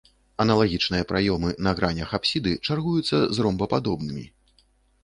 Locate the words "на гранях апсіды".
1.67-2.57